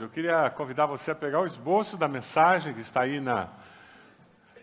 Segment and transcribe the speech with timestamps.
[0.00, 3.48] Eu queria convidar você a pegar o esboço da mensagem que está aí na,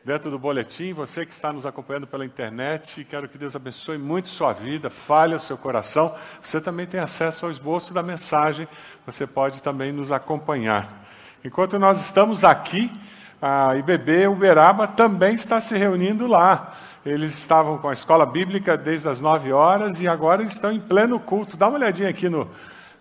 [0.03, 0.91] dentro do boletim.
[0.91, 5.35] Você que está nos acompanhando pela internet, quero que Deus abençoe muito sua vida, fale
[5.35, 6.15] o seu coração.
[6.41, 8.67] Você também tem acesso ao esboço da mensagem,
[9.05, 11.05] você pode também nos acompanhar.
[11.45, 12.91] Enquanto nós estamos aqui,
[13.39, 16.75] a IBB Uberaba também está se reunindo lá.
[17.05, 21.19] Eles estavam com a escola bíblica desde as 9 horas e agora estão em pleno
[21.19, 21.55] culto.
[21.55, 22.49] Dá uma olhadinha aqui no,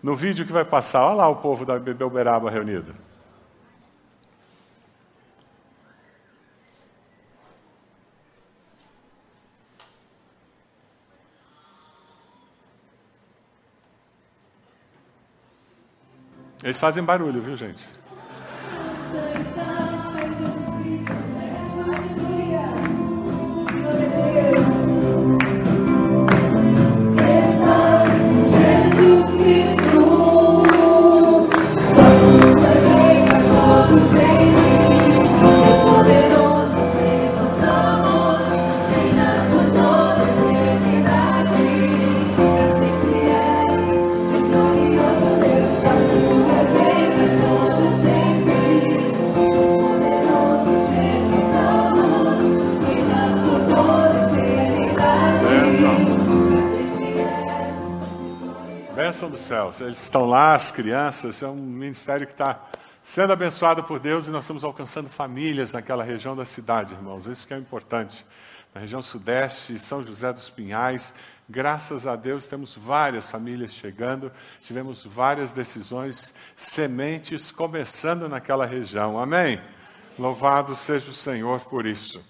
[0.02, 1.04] no vídeo que vai passar.
[1.04, 2.94] Olha lá o povo da IBB Uberaba reunido.
[16.62, 17.84] Eles fazem barulho, viu, gente?
[58.99, 59.80] Bênção dos céus.
[59.80, 62.60] Eles estão lá, as crianças, é um ministério que está
[63.01, 67.28] sendo abençoado por Deus e nós estamos alcançando famílias naquela região da cidade, irmãos.
[67.28, 68.27] Isso que é importante.
[68.75, 71.15] Na região sudeste, São José dos Pinhais,
[71.49, 74.32] graças a Deus temos várias famílias chegando,
[74.65, 79.16] tivemos várias decisões, sementes começando naquela região.
[79.16, 79.60] Amém?
[80.19, 82.21] Louvado seja o Senhor por isso.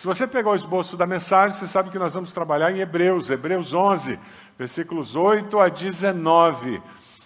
[0.00, 3.28] Se você pegou o esboço da mensagem, você sabe que nós vamos trabalhar em Hebreus,
[3.28, 4.18] Hebreus 11,
[4.60, 6.82] versículos 8 a 19.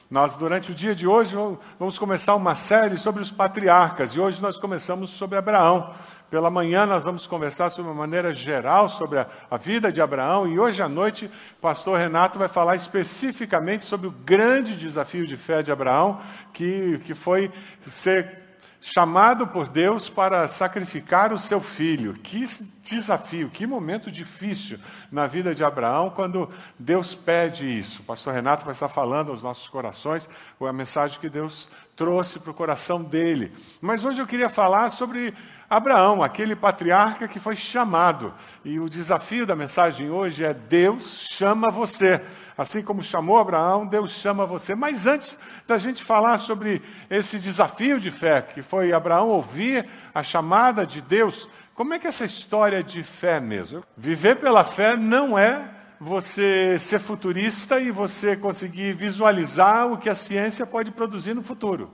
[0.09, 1.35] Nós, durante o dia de hoje,
[1.81, 5.93] vamos começar uma série sobre os patriarcas, e hoje nós começamos sobre Abraão.
[6.31, 10.47] Pela manhã nós vamos conversar sobre uma maneira geral sobre a, a, vida de Abraão
[10.49, 15.37] e hoje à noite o pastor Renato vai falar especificamente sobre o grande desafio de
[15.37, 16.21] fé de Abraão,
[16.53, 17.53] que, que foi
[17.87, 18.44] ser
[18.87, 22.13] chamado por Deus para sacrificar o seu filho.
[22.13, 22.45] Que
[22.83, 24.79] desafio, que momento difícil
[25.11, 28.03] na vida de Abraão quando Deus pede isso.
[28.03, 30.29] O pastor Renato vai estar falando aos nossos corações
[30.61, 33.53] a mensagem que Deus trouxe para o coração dele.
[33.81, 35.35] Mas hoje eu queria falar sobre
[35.69, 38.35] Abraão, aquele patriarca que foi chamado.
[38.63, 42.21] E o desafio da mensagem hoje é: Deus chama você.
[42.57, 44.75] Assim como chamou Abraão, Deus chama você.
[44.75, 50.23] Mas antes da gente falar sobre esse desafio de fé, que foi Abraão ouvir a
[50.23, 53.83] chamada de Deus, como é que é essa história de fé mesmo?
[53.97, 60.15] Viver pela fé não é você ser futurista e você conseguir visualizar o que a
[60.15, 61.91] ciência pode produzir no futuro.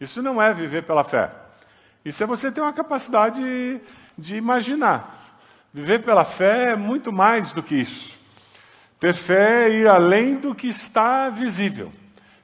[0.00, 1.30] Isso não é viver pela fé.
[2.04, 3.80] Isso é você ter uma capacidade
[4.18, 5.38] de imaginar.
[5.72, 8.21] Viver pela fé é muito mais do que isso.
[9.02, 11.92] Ter fé é ir além do que está visível.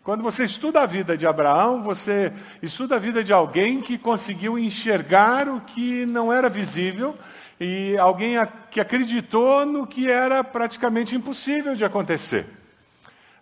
[0.02, 4.58] Quando você estuda a vida de Abraão, você estuda a vida de alguém que conseguiu
[4.58, 7.16] enxergar o que não era visível
[7.60, 8.34] e alguém
[8.72, 12.44] que acreditou no que era praticamente impossível de acontecer.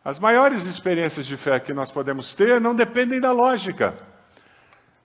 [0.05, 3.97] As maiores experiências de fé que nós podemos ter não dependem da lógica,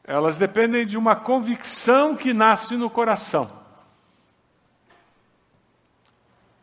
[0.04, 3.61] elas dependem de uma convicção que nasce no coração.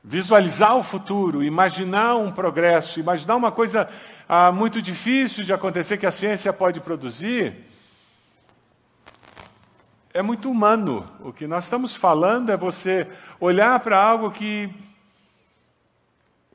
[0.08, 3.86] Visualizar o futuro, imaginar um progresso, imaginar uma coisa
[4.26, 7.66] ah, muito difícil de acontecer que a ciência pode produzir,
[10.14, 11.06] é muito humano.
[11.20, 13.06] O que nós estamos falando é você
[13.38, 14.74] olhar para algo que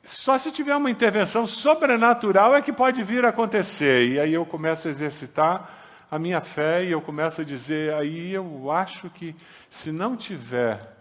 [0.02, 4.08] só se tiver uma intervenção sobrenatural é que pode vir a acontecer.
[4.08, 5.70] E aí eu começo a exercitar
[6.10, 9.34] a minha fé e eu começo a dizer, aí eu acho que
[9.70, 10.92] se não tiver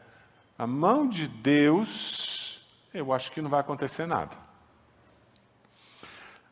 [0.55, 2.42] a mão de Deus,
[2.93, 4.31] eu acho que não vai acontecer nada.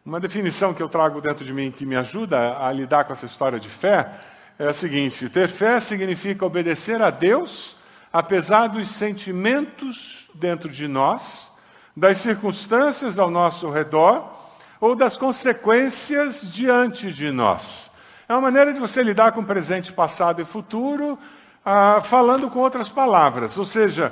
[0.03, 3.27] Uma definição que eu trago dentro de mim que me ajuda a lidar com essa
[3.27, 4.11] história de fé
[4.57, 7.75] é a seguinte: ter fé significa obedecer a Deus,
[8.11, 11.51] apesar dos sentimentos dentro de nós,
[11.95, 14.39] das circunstâncias ao nosso redor
[14.79, 17.91] ou das consequências diante de nós.
[18.27, 21.19] É uma maneira de você lidar com presente, passado e futuro,
[21.63, 23.59] ah, falando com outras palavras.
[23.59, 24.11] Ou seja,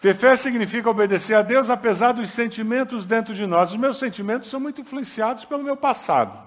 [0.00, 3.72] ter fé significa obedecer a Deus apesar dos sentimentos dentro de nós.
[3.72, 6.46] Os meus sentimentos são muito influenciados pelo meu passado.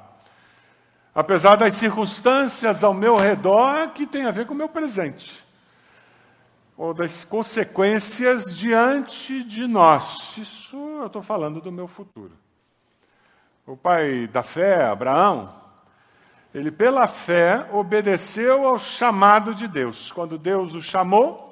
[1.13, 5.43] Apesar das circunstâncias ao meu redor que tem a ver com o meu presente.
[6.77, 10.37] Ou das consequências diante de nós.
[10.37, 12.31] Isso eu estou falando do meu futuro.
[13.67, 15.53] O pai da fé, Abraão,
[16.53, 20.09] Ele, pela fé, obedeceu ao chamado de Deus.
[20.11, 21.50] Quando Deus o chamou,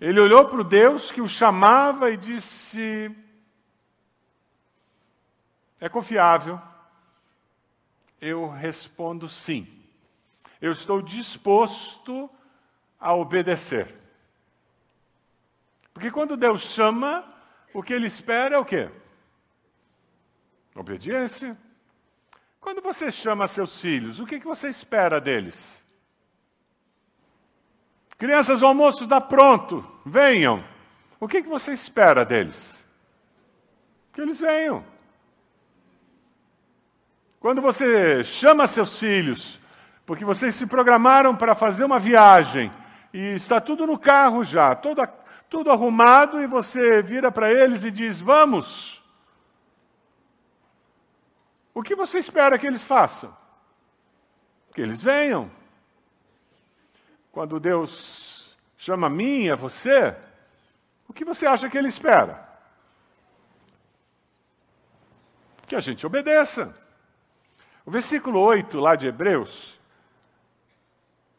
[0.00, 3.10] ele olhou para o Deus que o chamava e disse:
[5.80, 6.60] É confiável?
[8.20, 9.66] Eu respondo sim.
[10.60, 12.30] Eu estou disposto
[12.98, 13.94] a obedecer.
[15.92, 17.24] Porque quando Deus chama,
[17.74, 18.90] o que ele espera é o quê?
[20.74, 21.58] Obediência.
[22.60, 25.84] Quando você chama seus filhos, o que, que você espera deles?
[28.18, 30.64] Crianças, o almoço está pronto, venham.
[31.20, 32.84] O que, que você espera deles?
[34.12, 34.84] Que eles venham.
[37.38, 39.60] Quando você chama seus filhos,
[40.04, 42.72] porque vocês se programaram para fazer uma viagem,
[43.12, 45.08] e está tudo no carro já, todo,
[45.48, 49.00] tudo arrumado, e você vira para eles e diz: Vamos.
[51.72, 53.32] O que você espera que eles façam?
[54.74, 55.57] Que eles venham.
[57.32, 60.14] Quando Deus chama a mim e a você,
[61.08, 62.46] o que você acha que Ele espera?
[65.66, 66.74] Que a gente obedeça.
[67.84, 69.78] O versículo 8 lá de Hebreus,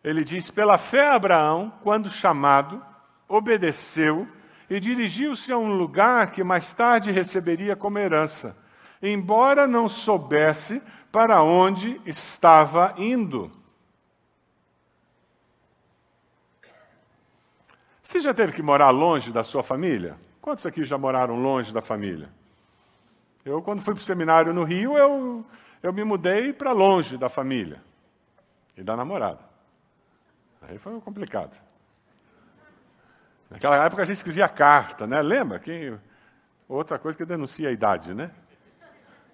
[0.04, 2.84] ele diz: Pela fé, Abraão, quando chamado,
[3.28, 4.28] obedeceu
[4.70, 8.56] e dirigiu-se a um lugar que mais tarde receberia como herança,
[9.02, 10.82] embora não soubesse
[11.12, 13.52] para onde estava indo.
[18.10, 20.18] Você já teve que morar longe da sua família?
[20.42, 22.28] Quantos aqui já moraram longe da família?
[23.46, 25.46] Eu, quando fui para o seminário no Rio, eu,
[25.84, 27.80] eu me mudei para longe da família
[28.76, 29.42] e da namorada.
[30.64, 31.56] Aí foi complicado.
[33.48, 35.22] Naquela época a gente escrevia carta, né?
[35.22, 35.62] Lembra?
[36.68, 38.32] Outra coisa que denuncia a idade, né?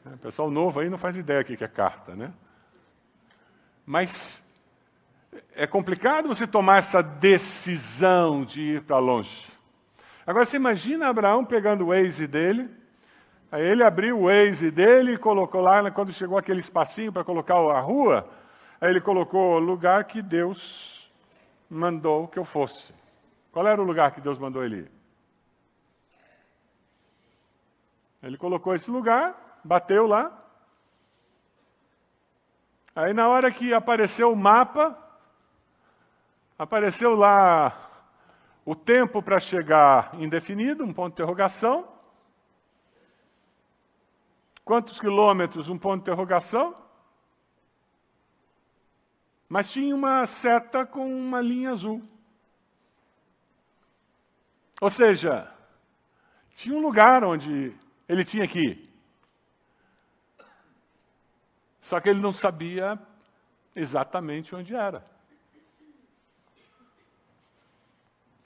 [0.06, 2.33] O pessoal novo aí não faz ideia do que é carta, né?
[3.86, 4.44] Mas
[5.55, 9.45] é complicado você tomar essa decisão de ir para longe.
[10.25, 12.69] Agora você imagina Abraão pegando o Waze dele,
[13.51, 17.55] aí ele abriu o Waze dele e colocou lá, quando chegou aquele espacinho para colocar
[17.55, 18.27] a rua,
[18.81, 21.09] aí ele colocou o lugar que Deus
[21.69, 22.93] mandou que eu fosse.
[23.51, 24.91] Qual era o lugar que Deus mandou ele ir?
[28.23, 30.43] Ele colocou esse lugar, bateu lá.
[32.95, 34.97] Aí na hora que apareceu o mapa,
[36.57, 37.85] Apareceu lá
[38.65, 41.87] o tempo para chegar indefinido, um ponto de interrogação.
[44.63, 45.67] Quantos quilômetros?
[45.67, 46.75] Um ponto de interrogação.
[49.49, 52.01] Mas tinha uma seta com uma linha azul.
[54.81, 55.53] Ou seja,
[56.55, 57.75] tinha um lugar onde
[58.07, 58.89] ele tinha que ir.
[61.81, 62.97] Só que ele não sabia
[63.75, 65.14] exatamente onde era.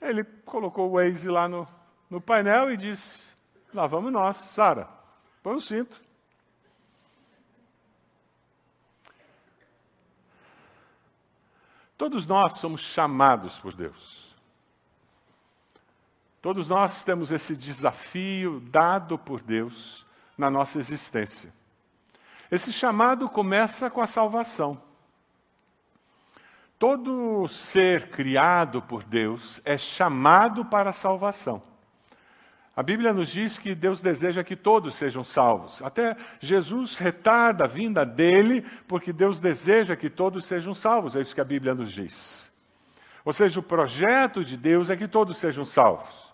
[0.00, 1.68] Ele colocou o Waze lá no,
[2.08, 3.34] no painel e disse:
[3.72, 4.88] Lá vamos nós, Sara,
[5.42, 6.00] põe o cinto.
[11.98, 14.34] Todos nós somos chamados por Deus.
[16.40, 20.06] Todos nós temos esse desafio dado por Deus
[20.38, 21.52] na nossa existência.
[22.50, 24.82] Esse chamado começa com a salvação.
[26.80, 31.62] Todo ser criado por Deus é chamado para a salvação.
[32.74, 35.82] A Bíblia nos diz que Deus deseja que todos sejam salvos.
[35.82, 41.14] Até Jesus retarda a vinda dele, porque Deus deseja que todos sejam salvos.
[41.14, 42.50] É isso que a Bíblia nos diz.
[43.26, 46.32] Ou seja, o projeto de Deus é que todos sejam salvos.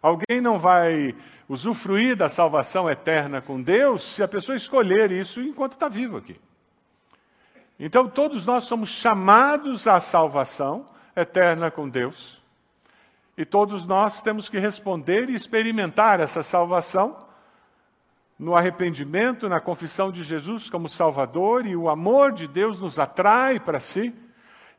[0.00, 1.14] Alguém não vai
[1.46, 6.40] usufruir da salvação eterna com Deus se a pessoa escolher isso enquanto está vivo aqui.
[7.86, 12.42] Então, todos nós somos chamados à salvação eterna com Deus.
[13.36, 17.14] E todos nós temos que responder e experimentar essa salvação
[18.38, 23.60] no arrependimento, na confissão de Jesus como Salvador, e o amor de Deus nos atrai
[23.60, 24.14] para si.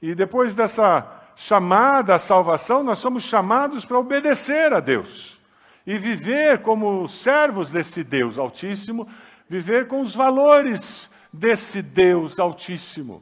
[0.01, 5.39] E depois dessa chamada à salvação, nós somos chamados para obedecer a Deus
[5.85, 9.07] e viver como servos desse Deus Altíssimo,
[9.47, 13.21] viver com os valores desse Deus Altíssimo.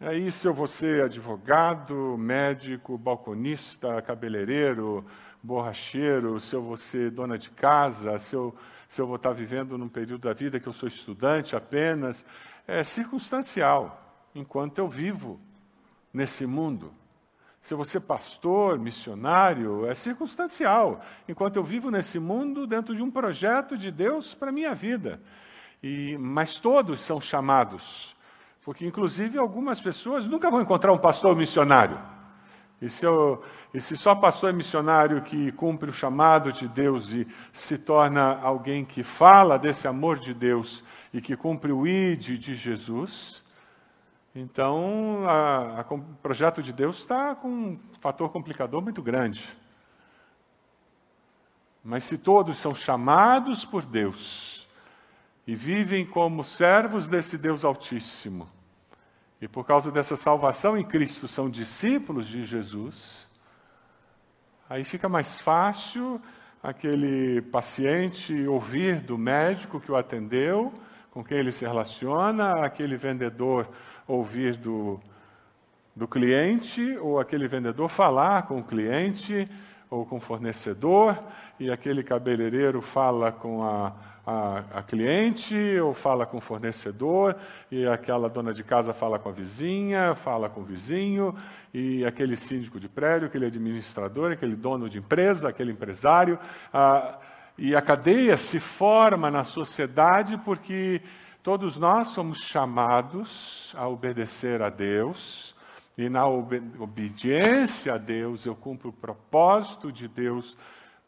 [0.00, 5.04] Aí, se eu vou ser advogado, médico, balconista, cabeleireiro,
[5.42, 8.54] borracheiro, se eu vou ser dona de casa, se eu,
[8.88, 12.24] se eu vou estar vivendo num período da vida que eu sou estudante apenas,
[12.66, 15.38] é circunstancial, enquanto eu vivo
[16.12, 16.94] nesse mundo.
[17.60, 23.02] Se eu vou ser pastor, missionário, é circunstancial, enquanto eu vivo nesse mundo dentro de
[23.02, 25.20] um projeto de Deus para a minha vida.
[25.82, 28.14] E, mas todos são chamados,
[28.62, 31.98] porque inclusive algumas pessoas nunca vão encontrar um pastor missionário.
[32.82, 38.40] E se, só pastor é missionário que cumpre o chamado de Deus e se torna
[38.40, 40.82] alguém que fala desse amor de Deus
[41.12, 43.44] e que cumpre o ID de Jesus,
[44.34, 45.24] então
[45.90, 49.46] o projeto de Deus está com um fator complicador muito grande.
[51.84, 54.59] Mas se todos são chamados por Deus
[55.46, 58.48] e vivem como servos desse Deus Altíssimo,
[59.40, 63.28] e por causa dessa salvação em Cristo são discípulos de Jesus,
[64.68, 66.20] aí fica mais fácil
[66.62, 70.72] aquele paciente ouvir do médico que o atendeu,
[71.10, 73.68] com quem ele se relaciona, aquele vendedor
[74.06, 75.00] ouvir do,
[75.96, 79.48] do cliente, ou aquele vendedor falar com o cliente
[79.88, 81.18] ou com o fornecedor,
[81.58, 83.92] e aquele cabeleireiro fala com a,
[84.30, 87.34] a, a, cliente ou fala com o fornecedor,
[87.70, 91.34] e aquela dona de casa fala com a vizinha, fala com o vizinho,
[91.74, 96.38] e aquele síndico de prédio, aquele administrador, aquele dono de empresa, aquele empresário.
[97.58, 101.02] E a cadeia se forma na sociedade porque
[101.42, 105.54] todos nós somos chamados a obedecer a Deus
[105.98, 110.56] e na obediência a Deus, eu cumpro o propósito de Deus,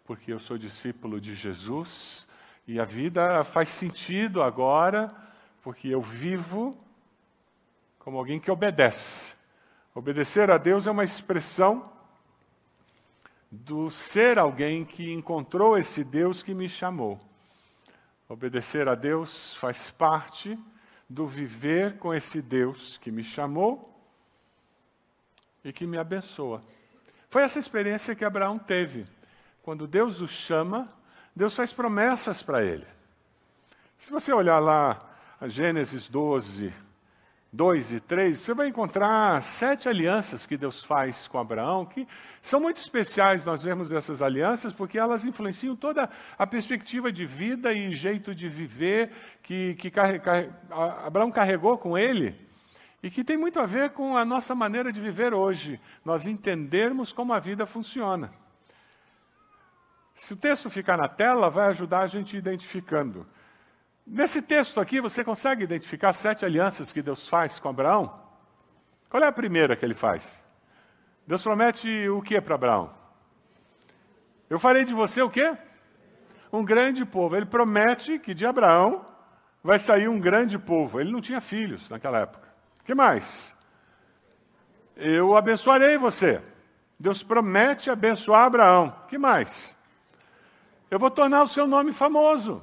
[0.05, 2.27] porque eu sou discípulo de Jesus.
[2.73, 5.15] E a vida faz sentido agora,
[5.61, 6.75] porque eu vivo
[7.99, 9.35] como alguém que obedece.
[9.95, 11.93] Obedecer a Deus é uma expressão
[13.51, 17.21] do ser alguém que encontrou esse Deus que me chamou.
[18.27, 20.59] Obedecer a Deus faz parte
[21.07, 24.03] do viver com esse Deus que me chamou
[25.63, 26.63] e que me abençoa.
[27.29, 29.07] Foi essa experiência que Abraão teve.
[29.63, 30.91] Quando Deus o chama,
[31.35, 32.87] Deus faz promessas para ele.
[33.99, 35.01] Se você olhar lá
[35.47, 36.73] Gênesis 12,
[37.53, 42.09] 2 e 3, você vai encontrar sete alianças que Deus faz com Abraão, que
[42.41, 46.09] são muito especiais nós vemos essas alianças, porque elas influenciam toda
[46.39, 49.11] a perspectiva de vida e jeito de viver
[49.43, 49.93] que, que
[51.05, 52.35] Abraão carregou com ele
[53.03, 57.13] e que tem muito a ver com a nossa maneira de viver hoje, nós entendermos
[57.13, 58.33] como a vida funciona.
[60.23, 63.27] Se o texto ficar na tela, vai ajudar a gente identificando.
[64.07, 68.23] Nesse texto aqui, você consegue identificar sete alianças que Deus faz com Abraão?
[69.11, 70.41] Qual é a primeira que ele faz?
[71.27, 72.95] Deus promete o que para Abraão?
[74.49, 75.59] Eu farei de você o quê?
[76.53, 77.35] Um grande povo.
[77.37, 79.05] Ele promete que de Abraão
[79.61, 81.01] vai sair um grande povo.
[81.01, 82.49] Ele não tinha filhos naquela época
[82.85, 83.53] que mais?
[84.95, 86.41] Eu abençoarei você.
[86.97, 88.95] Deus promete abençoar Abraão.
[89.09, 89.77] que mais?
[90.93, 92.63] Eu vou tornar o seu nome famoso.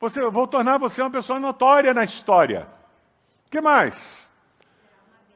[0.00, 2.66] Você, eu vou tornar você uma pessoa notória na história.
[3.50, 4.30] que mais?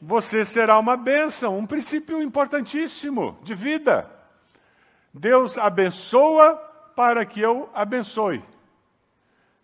[0.00, 4.10] Você será uma bênção, um princípio importantíssimo de vida.
[5.12, 6.54] Deus abençoa
[6.96, 8.42] para que eu abençoe.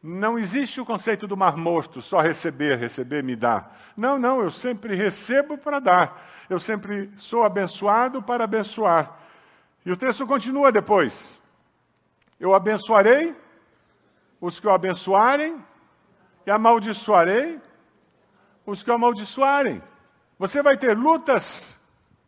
[0.03, 3.71] Não existe o conceito do mar morto, só receber, receber, me dá.
[3.97, 6.23] Não, não, eu sempre recebo para dar.
[6.51, 9.19] Eu sempre sou abençoado para abençoar.
[9.83, 11.41] E o texto continua depois.
[12.39, 13.35] Eu abençoarei
[14.41, 15.63] os que o abençoarem
[16.47, 17.61] e amaldiçoarei
[18.65, 19.83] os que o amaldiçoarem.
[20.39, 21.77] Você vai ter lutas,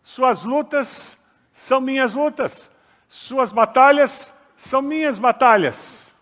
[0.03, 1.19] suas lutas
[1.53, 2.71] são minhas lutas,
[3.09, 6.13] suas batalhas são minhas batalhas.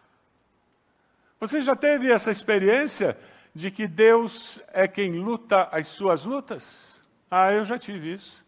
[1.41, 3.17] Você já teve essa experiência
[3.55, 7.01] de que Deus é quem luta as suas lutas?
[7.31, 8.45] Ah, eu já tive isso.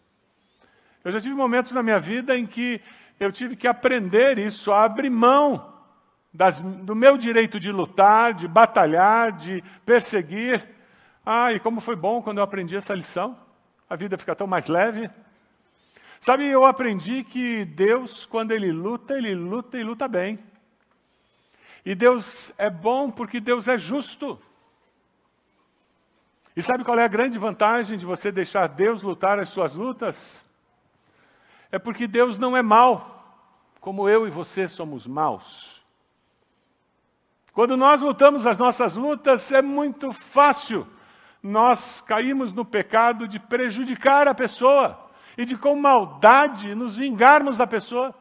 [1.02, 2.80] Eu já tive momentos na minha vida em que
[3.21, 5.75] eu tive que aprender isso, abrir mão
[6.33, 10.67] das, do meu direito de lutar, de batalhar, de perseguir.
[11.25, 13.39] Ah, e como foi bom quando eu aprendi essa lição.
[13.91, 15.11] A vida fica tão mais leve.
[16.19, 20.39] Sabe, eu aprendi que Deus, quando Ele luta, Ele luta e luta bem.
[21.85, 24.41] E Deus é bom porque Deus é justo.
[26.57, 30.45] E sabe qual é a grande vantagem de você deixar Deus lutar as suas lutas?
[31.73, 33.45] É porque Deus não é mau,
[33.81, 35.81] como eu e você somos maus.
[37.53, 40.87] Quando nós lutamos as nossas lutas, é muito fácil.
[41.43, 47.67] Nós caímos no pecado de prejudicar a pessoa e de, com maldade, nos vingarmos da
[47.67, 48.15] pessoa.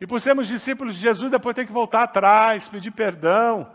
[0.00, 3.70] E por sermos discípulos de Jesus, depois tem que voltar atrás, pedir perdão.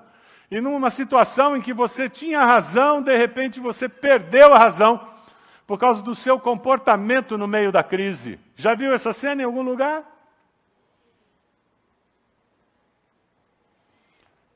[0.51, 5.07] E numa situação em que você tinha razão, de repente você perdeu a razão
[5.69, 8.39] por causa do seu comportamento no meio da crise.
[8.55, 10.03] Já viu essa cena em algum lugar?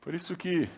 [0.00, 0.68] Por isso que,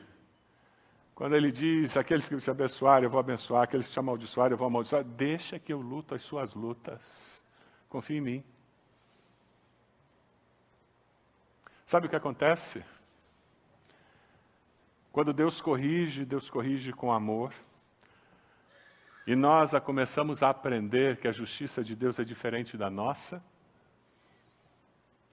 [1.15, 4.59] quando ele diz: aqueles que te abençoarem, eu vou abençoar, aqueles que te amaldiçoarem, eu
[4.59, 7.43] vou amaldiçoar, deixa que eu luto as suas lutas.
[7.89, 8.45] Confie em mim.
[11.87, 12.85] Sabe o que acontece?
[15.11, 17.55] Quando Deus corrige, Deus corrige com amor.
[19.27, 23.43] E nós a começamos a aprender que a justiça de Deus é diferente da nossa.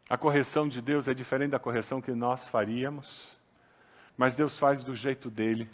[0.09, 3.39] A correção de Deus é diferente da correção que nós faríamos.
[4.17, 5.69] Mas Deus faz do jeito dele,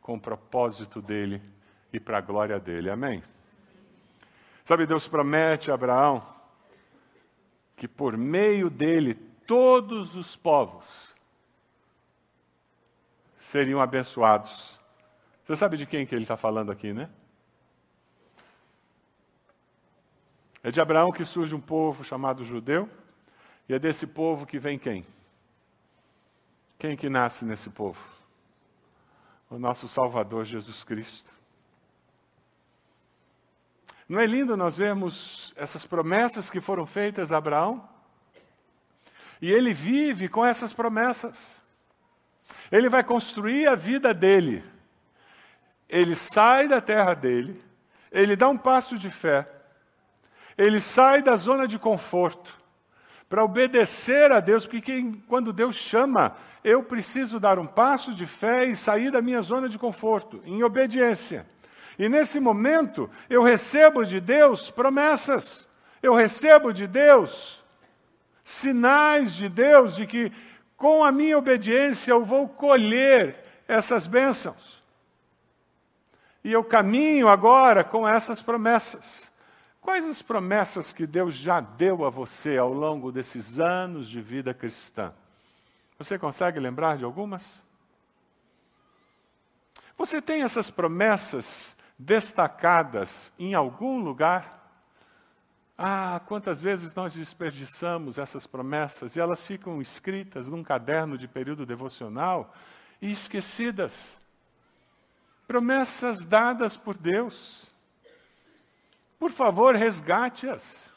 [0.00, 1.40] com o propósito dele
[1.92, 2.90] e para a glória dele.
[2.90, 3.22] Amém?
[4.64, 6.26] Sabe, Deus promete a Abraão
[7.76, 9.14] que por meio dele
[9.46, 11.14] todos os povos
[13.38, 14.78] seriam abençoados.
[15.44, 17.08] Você sabe de quem que ele está falando aqui, né?
[20.64, 22.88] É de Abraão que surge um povo chamado judeu,
[23.68, 25.06] e é desse povo que vem quem?
[26.78, 28.00] Quem que nasce nesse povo?
[29.50, 31.30] O nosso Salvador Jesus Cristo.
[34.08, 37.86] Não é lindo nós vermos essas promessas que foram feitas a Abraão?
[39.42, 41.62] E ele vive com essas promessas.
[42.72, 44.64] Ele vai construir a vida dele.
[45.90, 47.62] Ele sai da terra dele,
[48.10, 49.53] ele dá um passo de fé,
[50.56, 52.52] ele sai da zona de conforto
[53.28, 58.64] para obedecer a Deus, porque quando Deus chama, eu preciso dar um passo de fé
[58.64, 61.46] e sair da minha zona de conforto, em obediência.
[61.98, 65.66] E nesse momento, eu recebo de Deus promessas,
[66.02, 67.64] eu recebo de Deus
[68.44, 70.30] sinais de Deus de que
[70.76, 74.82] com a minha obediência eu vou colher essas bênçãos.
[76.42, 79.32] E eu caminho agora com essas promessas.
[79.84, 84.54] Quais as promessas que Deus já deu a você ao longo desses anos de vida
[84.54, 85.12] cristã?
[85.98, 87.62] Você consegue lembrar de algumas?
[89.94, 94.74] Você tem essas promessas destacadas em algum lugar?
[95.76, 101.66] Ah, quantas vezes nós desperdiçamos essas promessas e elas ficam escritas num caderno de período
[101.66, 102.54] devocional
[103.02, 104.18] e esquecidas.
[105.46, 107.73] Promessas dadas por Deus.
[109.24, 110.90] Por favor, resgate-as.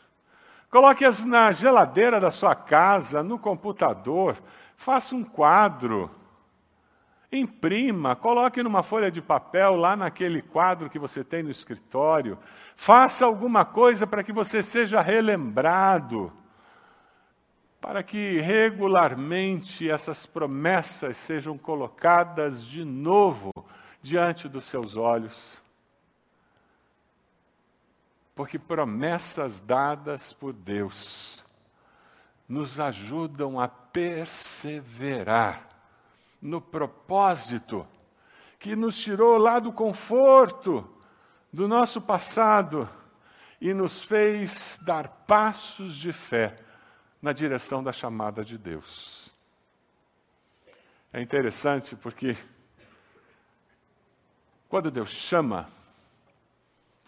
[0.69, 4.35] Coloque-as na geladeira da sua casa, no computador,
[4.75, 6.11] faça um quadro.
[7.31, 12.37] Imprima, coloque numa folha de papel lá naquele quadro que você tem no escritório.
[12.75, 16.33] Faça alguma coisa para que você seja relembrado,
[17.79, 23.53] para que regularmente essas promessas sejam colocadas de novo
[24.01, 25.65] diante dos seus olhos
[28.37, 31.43] porque promessas dadas por Deus
[32.47, 35.67] nos ajudam a perseverar
[36.39, 37.87] no propósito
[38.59, 40.87] que nos tirou lá do conforto
[41.51, 42.87] do nosso passado
[43.59, 46.59] e nos fez dar passos de fé
[47.19, 49.33] na direção da chamada de Deus.
[51.11, 52.37] É interessante porque
[54.69, 55.67] quando Deus chama,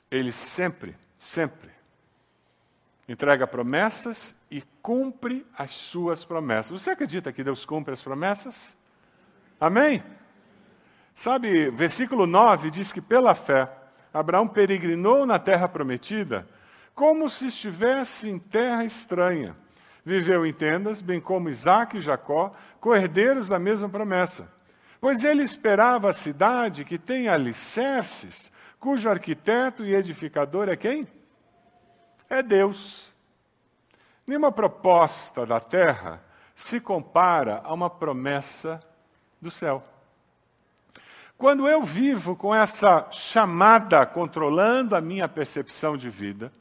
[0.10, 1.70] Ele sempre sempre.
[3.08, 6.82] Entrega promessas e cumpre as suas promessas.
[6.82, 8.76] Você acredita que Deus cumpre as promessas?
[9.60, 10.02] Amém?
[11.14, 13.70] Sabe, versículo 9 diz que pela fé,
[14.14, 16.48] Abraão peregrinou na terra prometida,
[16.96, 19.56] como se estivesse em terra estranha.
[20.06, 24.50] Viveu em tendas, bem como Isaac e Jacó, co-herdeiros da mesma promessa.
[25.02, 31.08] Pois ele esperava a cidade que tem alicerces, cujo arquiteto e edificador é quem?
[32.30, 33.14] É Deus.
[34.26, 36.24] Nenhuma proposta da terra
[36.56, 38.80] se compara a uma promessa
[39.42, 39.84] do céu.
[41.38, 46.52] Quando eu vivo com essa chamada controlando a minha percepção de vida,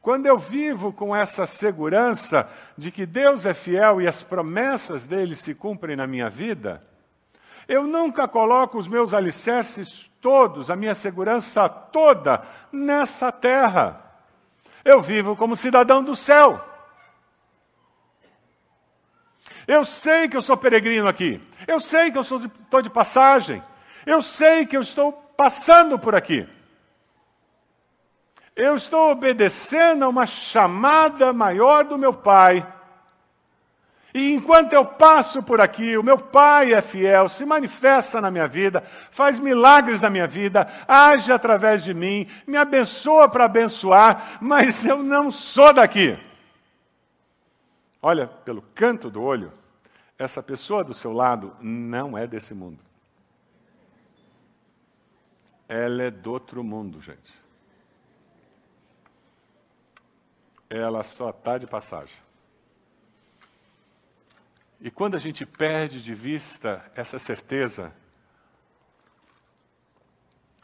[0.00, 5.34] quando eu vivo com essa segurança de que Deus é fiel e as promessas dele
[5.34, 6.82] se cumprem na minha vida,
[7.68, 14.02] eu nunca coloco os meus alicerces todos, a minha segurança toda nessa terra.
[14.82, 16.64] Eu vivo como cidadão do céu.
[19.66, 21.38] Eu sei que eu sou peregrino aqui.
[21.66, 22.50] Eu sei que eu estou de,
[22.82, 23.62] de passagem.
[24.06, 26.48] Eu sei que eu estou passando por aqui.
[28.56, 32.66] Eu estou obedecendo a uma chamada maior do meu Pai
[34.18, 38.48] e enquanto eu passo por aqui, o meu Pai é fiel, se manifesta na minha
[38.48, 44.84] vida, faz milagres na minha vida, age através de mim, me abençoa para abençoar, mas
[44.84, 46.18] eu não sou daqui.
[48.02, 49.52] Olha, pelo canto do olho,
[50.18, 52.80] essa pessoa do seu lado não é desse mundo.
[55.68, 57.32] Ela é do outro mundo, gente.
[60.68, 62.27] Ela só está de passagem.
[64.80, 67.92] E quando a gente perde de vista essa certeza,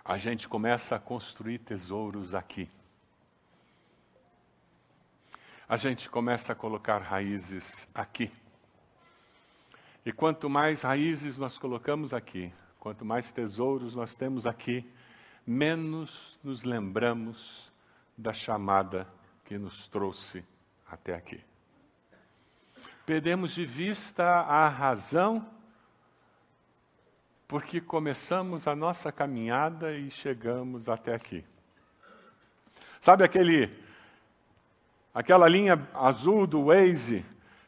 [0.05, 2.71] a gente começa a construir tesouros aqui.
[5.69, 8.31] A gente começa a colocar raízes aqui.
[10.07, 14.89] E quanto mais raízes nós colocamos aqui, quanto mais tesouros nós temos aqui,
[15.45, 17.73] menos nos lembramos
[18.17, 19.09] da chamada
[19.45, 20.45] que nos trouxe
[20.87, 21.43] até aqui.
[23.07, 25.47] Perdemos de vista a razão
[27.47, 31.45] porque começamos a nossa caminhada e chegamos até aqui.
[33.03, 33.71] Sabe aquele
[35.13, 37.27] aquela linha azul do Waze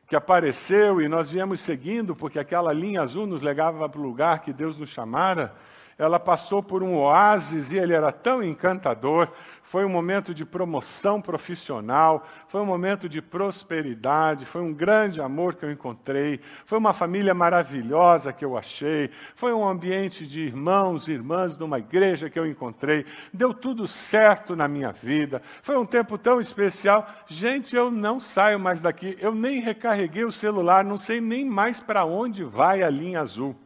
[0.09, 4.41] que apareceu e nós viemos seguindo porque aquela linha azul nos levava para o lugar
[4.41, 5.55] que Deus nos chamara?
[5.99, 9.33] Ela passou por um oásis e ele era tão encantador.
[9.63, 15.55] Foi um momento de promoção profissional, foi um momento de prosperidade, foi um grande amor
[15.55, 21.09] que eu encontrei, foi uma família maravilhosa que eu achei, foi um ambiente de irmãos
[21.09, 23.07] e irmãs numa igreja que eu encontrei.
[23.33, 25.41] Deu tudo certo na minha vida.
[25.63, 27.09] Foi um tempo tão especial.
[27.27, 29.17] Gente, eu não saio mais daqui.
[29.19, 33.57] Eu nem recarreguei o celular, não sei nem mais para onde vai a linha azul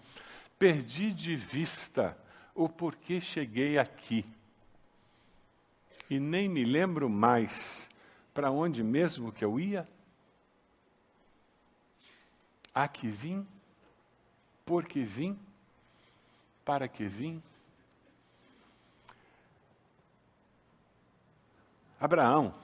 [0.61, 2.15] perdi de vista
[2.63, 4.23] o porquê cheguei aqui.
[6.11, 7.89] E nem me lembro mais
[8.35, 9.89] para onde mesmo que eu ia.
[12.75, 13.47] A que vim,
[14.67, 15.39] por que vim,
[16.63, 17.43] para que vim.
[21.99, 22.55] Abraão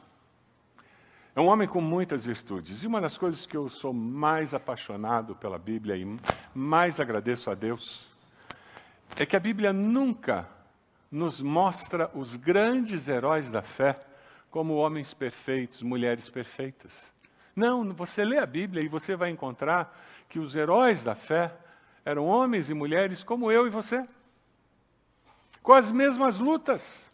[1.35, 2.83] é um homem com muitas virtudes.
[2.83, 6.21] E uma das coisas que eu sou mais apaixonado pela Bíblia e
[6.55, 8.15] mais agradeço a Deus
[9.17, 10.49] é que a Bíblia nunca
[11.11, 13.99] nos mostra os grandes heróis da fé
[14.51, 17.15] como homens perfeitos, mulheres perfeitas.
[17.55, 19.97] Não, você lê a Bíblia e você vai encontrar
[20.29, 21.53] que os heróis da fé
[22.05, 24.07] eram homens e mulheres como eu e você,
[25.63, 27.11] com as mesmas lutas.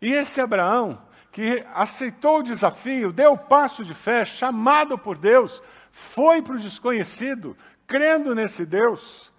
[0.00, 5.62] E esse Abraão, que aceitou o desafio, deu o passo de fé, chamado por Deus,
[5.90, 9.29] foi para o desconhecido, crendo nesse Deus,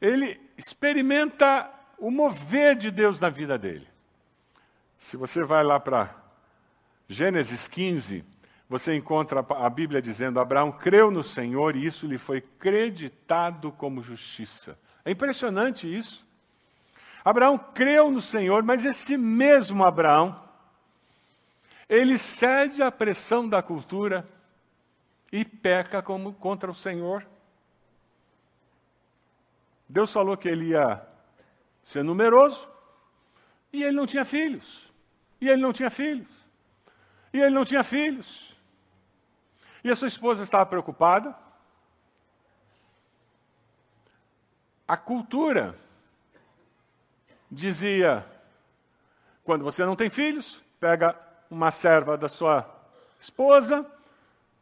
[0.00, 3.88] ele experimenta o mover de Deus na vida dele.
[4.98, 6.14] Se você vai lá para
[7.08, 8.24] Gênesis 15,
[8.68, 14.02] você encontra a Bíblia dizendo: Abraão creu no Senhor e isso lhe foi creditado como
[14.02, 14.78] justiça.
[15.04, 16.26] É impressionante isso.
[17.24, 20.40] Abraão creu no Senhor, mas esse mesmo Abraão,
[21.88, 24.28] ele cede à pressão da cultura
[25.32, 27.26] e peca como contra o Senhor.
[29.88, 31.06] Deus falou que ele ia
[31.84, 32.68] ser numeroso
[33.72, 34.90] e ele não tinha filhos.
[35.40, 36.28] E ele não tinha filhos.
[37.32, 38.56] E ele não tinha filhos.
[39.84, 41.34] E a sua esposa estava preocupada.
[44.88, 45.78] A cultura
[47.50, 48.26] dizia:
[49.44, 51.14] quando você não tem filhos, pega
[51.50, 52.68] uma serva da sua
[53.20, 53.86] esposa,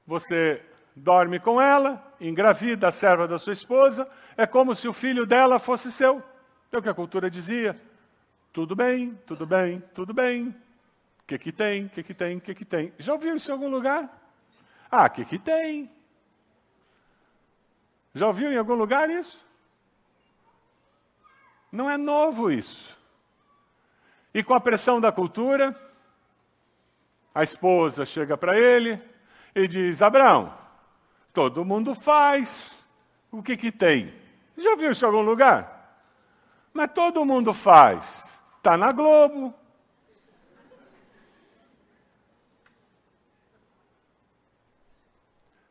[0.07, 5.27] você dorme com ela, engravida a serva da sua esposa, é como se o filho
[5.27, 6.23] dela fosse seu.
[6.71, 7.81] É o que a cultura dizia.
[8.53, 10.49] Tudo bem, tudo bem, tudo bem.
[11.21, 12.93] O que que tem, o que que tem, o que que tem.
[12.99, 14.09] Já ouviu isso em algum lugar?
[14.91, 15.91] Ah, o que que tem?
[18.15, 19.45] Já ouviu em algum lugar isso?
[21.73, 22.97] Não é novo isso.
[24.33, 25.75] E com a pressão da cultura,
[27.35, 29.01] a esposa chega para ele
[29.55, 30.64] e diz: Abraão,
[31.35, 32.73] todo mundo faz,
[33.31, 34.15] o que que tem?
[34.57, 35.99] Já viu isso em algum lugar?
[36.73, 38.25] Mas todo mundo faz.
[38.57, 39.53] Está na Globo.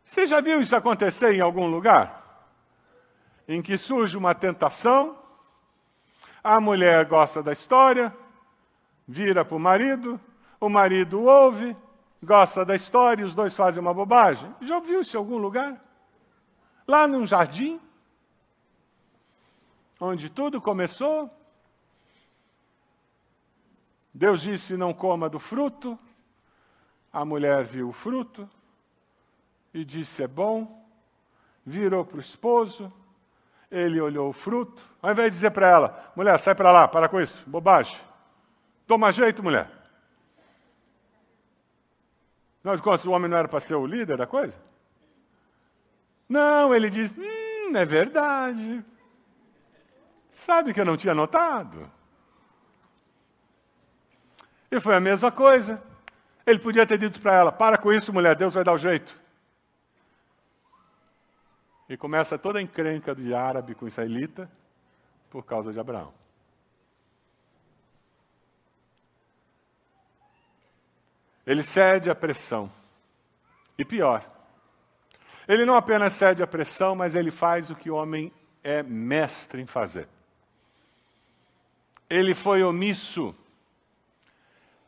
[0.06, 2.22] Você já viu isso acontecer em algum lugar?
[3.48, 5.18] Em que surge uma tentação,
[6.44, 8.16] a mulher gosta da história,
[9.08, 10.20] vira para o marido,
[10.60, 11.76] o marido ouve,
[12.24, 14.54] gosta da história e os dois fazem uma bobagem.
[14.62, 15.80] Já ouviu isso em algum lugar?
[16.88, 17.80] Lá num jardim,
[20.00, 21.30] onde tudo começou,
[24.14, 25.98] Deus disse: Não coma do fruto.
[27.12, 28.50] A mulher viu o fruto
[29.74, 30.82] e disse: É bom.
[31.66, 32.92] Virou para o esposo,
[33.72, 37.08] ele olhou o fruto, ao invés de dizer para ela: Mulher, sai para lá, para
[37.08, 37.98] com isso, bobagem.
[38.86, 39.83] Toma jeito, mulher.
[42.64, 44.58] Afinal de contas, o homem não era para ser o líder da coisa?
[46.30, 48.86] Não, ele diz: Hum, é verdade.
[50.32, 51.92] Sabe que eu não tinha notado?
[54.72, 55.84] E foi a mesma coisa.
[56.46, 59.14] Ele podia ter dito para ela: Para com isso, mulher, Deus vai dar o jeito.
[61.90, 64.50] E começa toda a encrenca de árabe com israelita
[65.30, 66.14] por causa de Abraão.
[71.46, 72.72] Ele cede à pressão.
[73.78, 74.24] E pior,
[75.48, 78.32] ele não apenas cede à pressão, mas ele faz o que o homem
[78.64, 80.08] é mestre em fazer.
[82.10, 83.36] Ele foi omisso.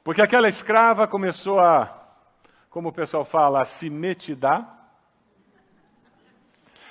[0.04, 1.92] Porque aquela escrava começou a,
[2.70, 4.72] como o pessoal fala, a se metidar.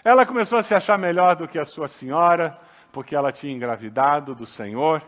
[0.02, 2.58] Ela começou a se achar melhor do que a sua senhora,
[2.92, 5.02] porque ela tinha engravidado do Senhor.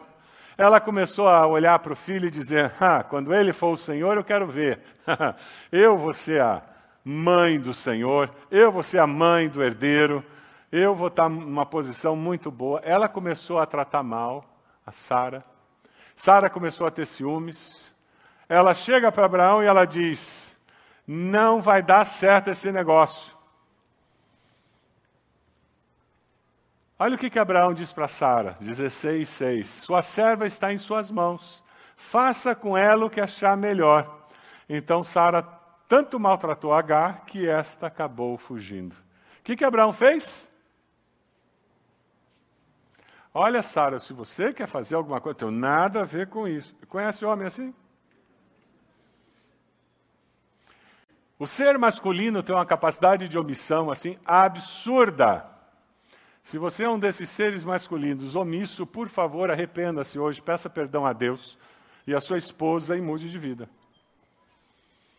[0.59, 4.17] Ela começou a olhar para o filho e dizer: ah, quando ele for o Senhor,
[4.17, 4.81] eu quero ver.
[5.71, 6.63] eu vou ser a
[7.05, 10.25] mãe do Senhor, eu vou ser a mãe do herdeiro,
[10.73, 12.81] eu vou estar numa posição muito boa.
[12.83, 14.45] Ela começou a tratar mal
[14.87, 15.45] a Sara.
[16.17, 17.93] Sara começou a ter ciúmes.
[18.49, 20.57] Ela chega para Abraão e ela diz:
[21.07, 23.36] Não vai dar certo esse negócio.
[26.99, 29.67] Olha o que, que Abraão diz para Sara, 16, 6.
[29.67, 31.63] Sua serva está em suas mãos.
[31.95, 34.27] Faça com ela o que achar melhor.
[34.67, 35.43] Então Sara
[35.89, 38.95] tanto maltratou Agar que esta acabou fugindo.
[39.41, 40.51] O que, que Abraão fez?
[43.33, 46.75] Olha, Sara, se você quer fazer alguma coisa, tem nada a ver com isso.
[46.89, 47.75] Conhece homem assim?
[51.39, 55.56] O ser masculino tem uma capacidade de omissão assim absurda.
[56.47, 61.13] Se você é um desses seres masculinos omisso, por favor, arrependa-se hoje, peça perdão a
[61.13, 61.59] Deus
[62.07, 63.69] e a sua esposa e mude de vida.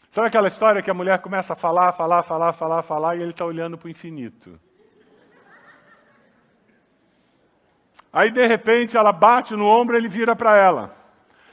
[0.10, 3.32] Sabe aquela história que a mulher começa a falar, falar, falar, falar, falar e ele
[3.32, 4.58] está olhando para o infinito?
[8.13, 10.96] Aí, de repente, ela bate no ombro e ele vira para ela.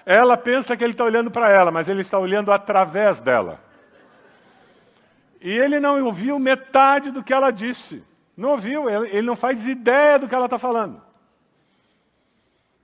[0.07, 3.59] Ela pensa que ele está olhando para ela, mas ele está olhando através dela.
[5.41, 8.05] E ele não ouviu metade do que ela disse.
[8.37, 11.01] Não ouviu, ele não faz ideia do que ela está falando.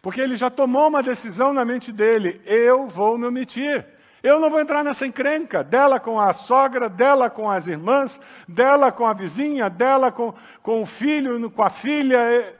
[0.01, 3.87] Porque ele já tomou uma decisão na mente dele: eu vou me omitir.
[4.23, 8.93] Eu não vou entrar nessa encrenca dela com a sogra, dela com as irmãs, dela
[8.93, 12.55] com a vizinha, dela com, com o filho, com a filha.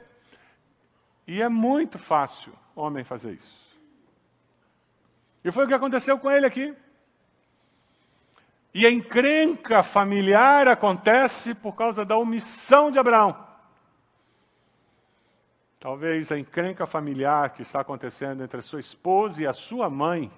[1.27, 3.61] E é muito fácil homem fazer isso.
[5.43, 6.73] E foi o que aconteceu com ele aqui.
[8.73, 13.47] E a encrenca familiar acontece por causa da omissão de Abraão.
[15.77, 20.31] Talvez a encrenca familiar que está acontecendo entre a sua esposa e a sua mãe,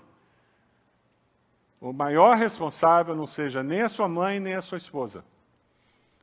[1.79, 5.23] o maior responsável não seja nem a sua mãe nem a sua esposa,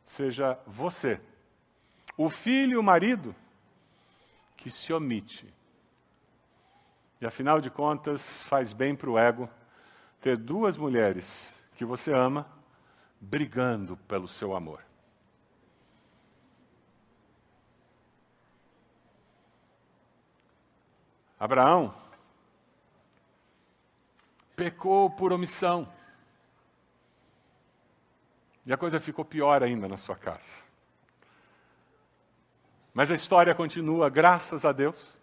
[0.06, 1.20] seja você.
[2.16, 3.36] O filho e o marido
[4.56, 5.46] que se omite.
[7.20, 9.48] E afinal de contas, faz bem para o ego
[10.22, 12.46] ter duas mulheres que você ama
[13.18, 14.84] brigando pelo seu amor.
[21.38, 21.94] Abraão
[24.54, 25.90] pecou por omissão.
[28.66, 30.58] E a coisa ficou pior ainda na sua casa.
[32.92, 35.16] Mas a história continua, graças a Deus.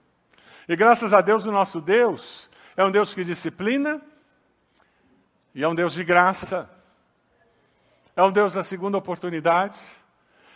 [0.68, 4.02] E graças a Deus, o nosso Deus é um Deus que disciplina,
[5.58, 6.70] e é um Deus de graça.
[8.16, 9.76] É um Deus da segunda oportunidade.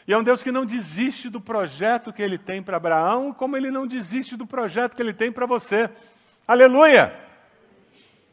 [0.07, 3.57] E é um Deus que não desiste do projeto que ele tem para Abraão, como
[3.57, 5.89] ele não desiste do projeto que ele tem para você.
[6.47, 7.19] Aleluia!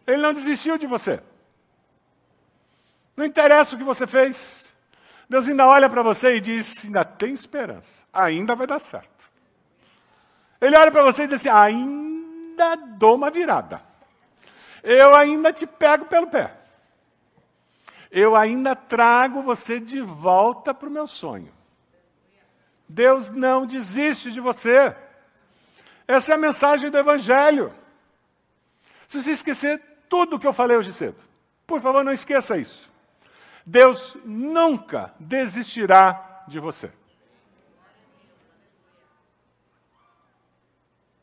[0.06, 1.22] Ele não desistiu de você.
[3.16, 4.76] Não interessa o que você fez.
[5.26, 9.24] Deus ainda olha para você e diz: ainda tem esperança, ainda vai dar certo.
[10.60, 13.80] Ele olha para você e diz assim: ainda dou uma virada.
[14.82, 16.57] Eu ainda te pego pelo pé
[18.10, 21.52] eu ainda trago você de volta para o meu sonho.
[22.88, 24.96] Deus não desiste de você.
[26.06, 27.72] Essa é a mensagem do Evangelho.
[29.06, 31.16] Se você esquecer tudo o que eu falei hoje cedo,
[31.66, 32.90] por favor, não esqueça isso.
[33.64, 36.90] Deus nunca desistirá de você.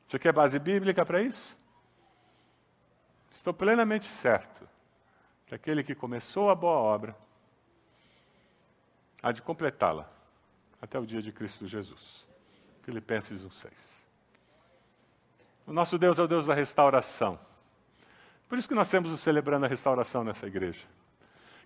[0.08, 1.58] Você quer base bíblica para isso?
[3.34, 4.75] Estou plenamente certo
[5.46, 7.16] que aquele que começou a boa obra
[9.22, 10.10] há de completá-la
[10.82, 12.26] até o dia de Cristo Jesus.
[12.84, 13.72] Filipenses 1,6.
[15.66, 17.40] O nosso Deus é o Deus da restauração.
[18.48, 20.86] Por isso que nós temos o celebrando a restauração nessa igreja.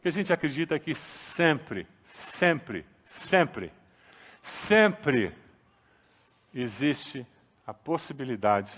[0.01, 3.73] Que a gente acredita que sempre, sempre, sempre,
[4.41, 5.35] sempre
[6.53, 7.27] existe
[7.67, 8.71] a possibilidade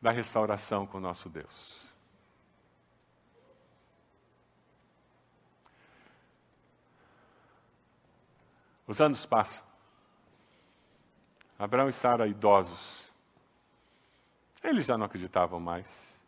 [0.00, 1.85] da restauração com o nosso Deus.
[8.86, 9.64] Os anos passam.
[11.58, 13.06] Abraão e Sara, idosos,
[14.62, 16.20] eles já não acreditavam mais.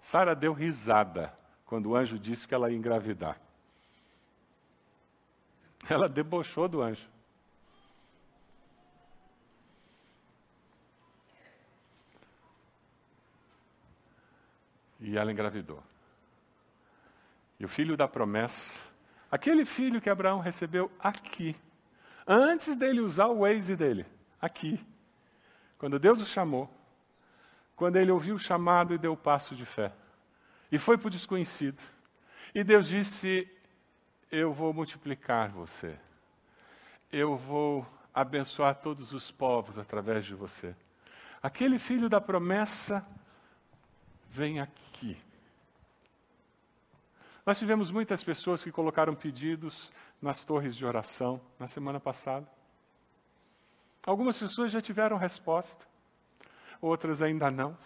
[0.00, 3.40] Sara deu risada quando o anjo disse que ela ia engravidar.
[5.88, 7.08] Ela debochou do anjo.
[15.00, 15.82] E ela engravidou.
[17.60, 18.80] E o filho da promessa,
[19.30, 21.56] aquele filho que Abraão recebeu aqui,
[22.26, 24.06] antes dele usar o Waze dele,
[24.40, 24.84] aqui,
[25.78, 26.70] quando Deus o chamou,
[27.76, 29.92] quando ele ouviu o chamado e deu o passo de fé,
[30.70, 31.82] e foi para o desconhecido,
[32.54, 33.48] e Deus disse:
[34.30, 35.98] Eu vou multiplicar você,
[37.10, 40.74] eu vou abençoar todos os povos através de você.
[41.42, 43.04] Aquele filho da promessa
[44.30, 45.18] vem aqui.
[47.44, 52.48] Nós tivemos muitas pessoas que colocaram pedidos nas torres de oração na semana passada.
[54.02, 55.86] Algumas pessoas já tiveram resposta,
[56.80, 57.76] outras ainda não.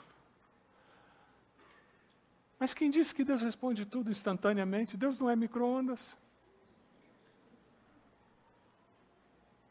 [2.58, 4.96] Mas quem disse que Deus responde tudo instantaneamente?
[4.96, 6.16] Deus não é micro-ondas.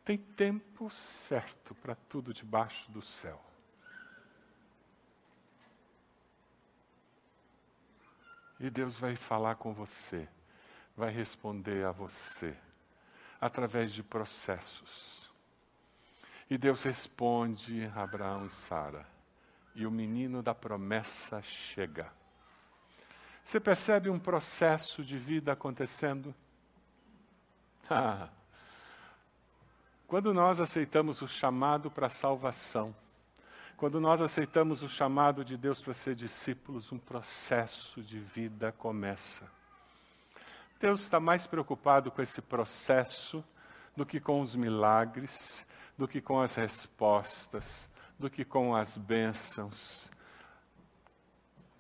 [0.06, 3.42] Tem tempo certo para tudo debaixo do céu.
[8.60, 10.28] E Deus vai falar com você,
[10.96, 12.56] vai responder a você,
[13.40, 15.32] através de processos.
[16.50, 19.06] E Deus responde a Abraão e Sara,
[19.76, 22.12] e o menino da promessa chega.
[23.44, 26.34] Você percebe um processo de vida acontecendo?
[30.08, 32.96] Quando nós aceitamos o chamado para a salvação,
[33.78, 39.48] quando nós aceitamos o chamado de Deus para ser discípulos, um processo de vida começa.
[40.80, 43.44] Deus está mais preocupado com esse processo
[43.96, 45.64] do que com os milagres,
[45.96, 47.88] do que com as respostas,
[48.18, 50.12] do que com as bênçãos.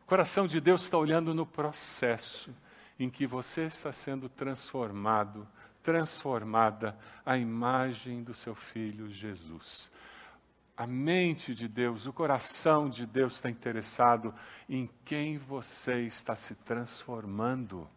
[0.03, 2.53] O coração de Deus está olhando no processo
[2.99, 5.47] em que você está sendo transformado,
[5.81, 9.89] transformada à imagem do seu filho Jesus
[10.77, 14.31] a mente de Deus, o coração de Deus está interessado
[14.69, 17.89] em quem você está se transformando.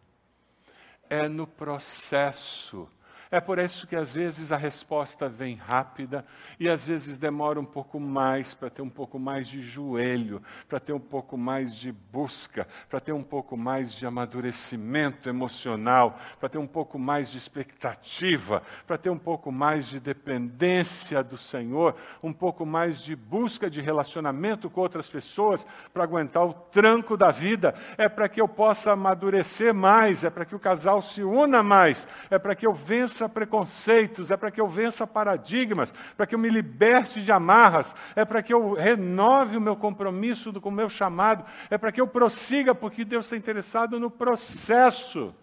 [1.07, 2.89] É no processo
[3.31, 6.25] é por isso que às vezes a resposta vem rápida
[6.59, 10.81] e às vezes demora um pouco mais para ter um pouco mais de joelho, para
[10.81, 16.49] ter um pouco mais de busca, para ter um pouco mais de amadurecimento emocional, para
[16.49, 21.95] ter um pouco mais de expectativa, para ter um pouco mais de dependência do Senhor,
[22.21, 27.31] um pouco mais de busca de relacionamento com outras pessoas para aguentar o tranco da
[27.31, 27.73] vida.
[27.97, 32.05] É para que eu possa amadurecer mais, é para que o casal se una mais,
[32.29, 36.33] é para que eu vença vença preconceitos, é para que eu vença paradigmas, para que
[36.33, 40.71] eu me liberte de amarras, é para que eu renove o meu compromisso com o
[40.71, 45.33] meu chamado, é para que eu prossiga, porque Deus está interessado no processo.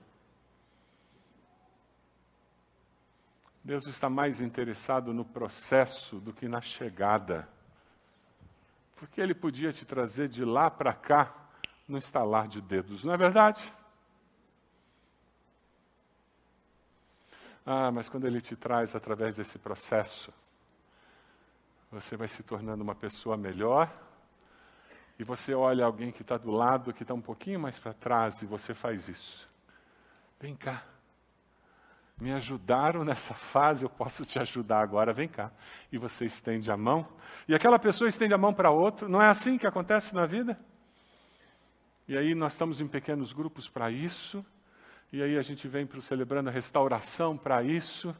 [3.62, 7.48] Deus está mais interessado no processo do que na chegada.
[8.96, 11.34] Porque Ele podia te trazer de lá para cá
[11.86, 13.72] no estalar de dedos, não é verdade?
[17.70, 20.32] Ah, mas quando ele te traz através desse processo,
[21.90, 23.92] você vai se tornando uma pessoa melhor,
[25.18, 28.40] e você olha alguém que está do lado, que está um pouquinho mais para trás,
[28.40, 29.46] e você faz isso.
[30.40, 30.82] Vem cá.
[32.18, 35.52] Me ajudaram nessa fase, eu posso te ajudar agora, vem cá.
[35.92, 37.06] E você estende a mão,
[37.46, 39.10] e aquela pessoa estende a mão para outro.
[39.10, 40.58] Não é assim que acontece na vida?
[42.08, 44.42] E aí nós estamos em pequenos grupos para isso,
[45.10, 48.14] e aí a gente vem para o Celebrando a Restauração para isso.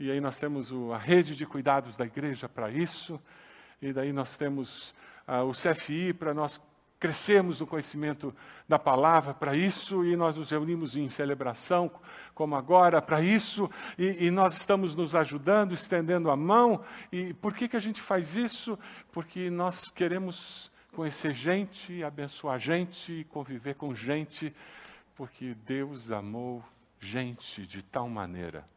[0.00, 3.20] E aí nós temos o, a rede de cuidados da igreja para isso.
[3.82, 4.94] E daí nós temos
[5.46, 6.58] o CFI para nós
[6.98, 8.34] crescermos no conhecimento
[8.66, 11.90] da palavra para isso, e nós nos reunimos em celebração,
[12.34, 16.82] como agora, para isso, e, e, nós estamos nos ajudando, estendendo a mão.
[17.12, 18.78] E por que, que a gente faz isso?
[19.12, 24.54] Porque nós queremos conhecer gente, abençoar gente, conviver com gente
[25.16, 26.62] porque Deus amou
[27.00, 28.68] gente de tal maneira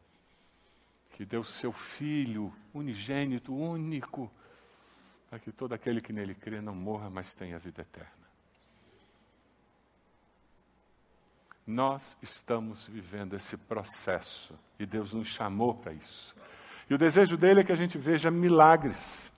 [1.12, 4.30] que deu seu Filho unigênito, único,
[5.28, 8.10] para que todo aquele que nele crê não morra, mas tenha vida eterna.
[11.66, 16.34] Nós estamos vivendo esse processo e Deus nos chamou para isso.
[16.88, 19.30] E o desejo dele é que a gente veja milagres.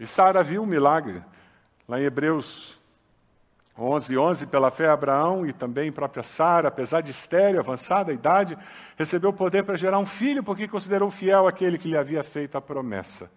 [0.00, 1.22] E Sara viu um milagre.
[1.86, 2.80] Lá em Hebreus
[3.76, 8.56] 11, 11, pela fé Abraão e também própria Sara, apesar de estéreo, avançada a idade,
[8.96, 12.60] recebeu poder para gerar um filho, porque considerou fiel aquele que lhe havia feito a
[12.60, 13.28] promessa.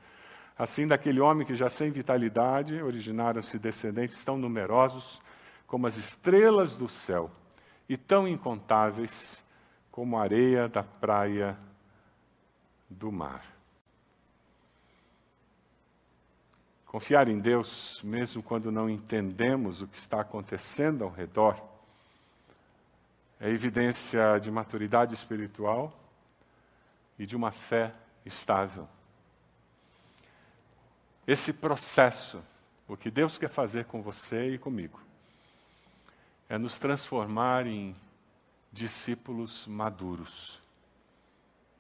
[0.56, 5.20] Assim, daquele homem que já sem vitalidade, originaram-se descendentes tão numerosos
[5.66, 7.32] como as estrelas do céu
[7.90, 9.44] e tão incontáveis
[9.92, 11.58] como a areia da praia
[12.90, 13.57] do mar.
[16.88, 21.62] Confiar em Deus, mesmo quando não entendemos o que está acontecendo ao redor,
[23.42, 25.94] é evidência de maturidade espiritual
[27.20, 27.94] e de uma fé
[28.26, 28.88] estável.
[31.28, 32.42] Esse processo,
[32.88, 35.00] o que Deus quer fazer com você e comigo,
[36.48, 37.94] é nos transformar em
[38.72, 40.62] discípulos maduros,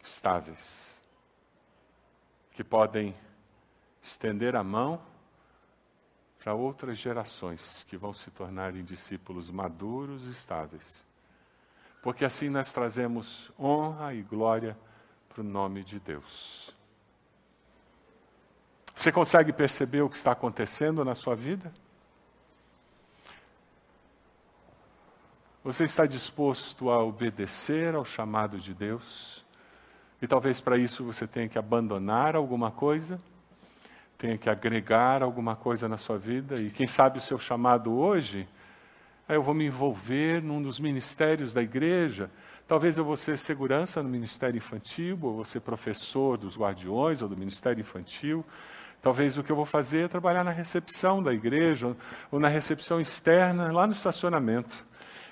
[0.04, 1.00] estáveis,
[2.52, 3.16] que podem
[4.08, 5.02] estender a mão
[6.40, 11.06] para outras gerações que vão se tornar em discípulos maduros e estáveis.
[12.02, 14.78] Porque assim nós trazemos honra e glória
[15.28, 16.74] para o nome de Deus.
[18.96, 21.72] Você consegue perceber o que está acontecendo na sua vida?
[25.64, 29.46] Você está disposto a obedecer ao chamado de Deus?
[30.22, 33.20] E talvez para isso você tenha que abandonar alguma coisa,
[34.18, 38.48] tenha que agregar alguma coisa na sua vida, e quem sabe o seu chamado hoje
[39.30, 42.32] é eu vou me envolver num dos ministérios da igreja.
[42.68, 47.30] Talvez eu vou ser segurança no ministério infantil, ou vou ser professor dos guardiões ou
[47.30, 48.46] do ministério infantil.
[49.02, 51.96] Talvez o que eu vou fazer é trabalhar na recepção da igreja
[52.32, 54.86] ou na recepção externa, lá no estacionamento.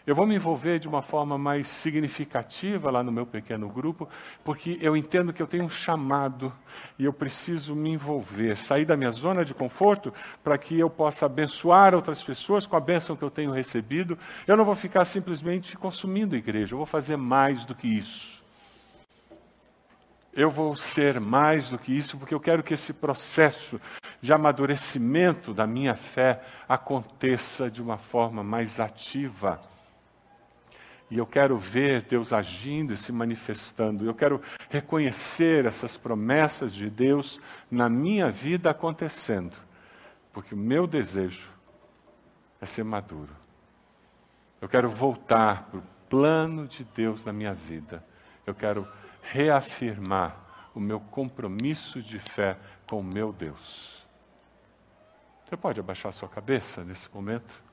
[0.06, 4.08] Eu vou me envolver de uma forma mais significativa lá no meu pequeno grupo,
[4.43, 6.53] porque eu entendo que eu tenho um chamado
[6.99, 11.26] e eu preciso me envolver, sair da minha zona de conforto para que eu possa
[11.26, 14.16] abençoar outras pessoas com a bênção que eu tenho recebido.
[14.45, 18.43] Eu não vou ficar simplesmente consumindo a igreja, eu vou fazer mais do que isso.
[20.32, 23.82] Eu vou ser mais do que isso, porque eu quero que esse processo
[24.22, 29.60] de amadurecimento da minha fé aconteça de uma forma mais ativa.
[31.10, 34.06] E eu quero ver Deus agindo e se manifestando.
[34.06, 37.39] Eu quero reconhecer essas promessas de Deus
[37.70, 39.56] na minha vida acontecendo.
[40.34, 41.47] Porque o meu desejo
[42.60, 43.36] é ser maduro.
[44.60, 48.03] Eu quero voltar para o plano de Deus na minha vida.
[48.45, 48.88] Eu quero
[49.22, 50.38] reafirmar
[50.74, 54.06] o meu compromisso de fé com o meu Deus.
[55.45, 57.64] Você pode abaixar sua cabeça nesse momento?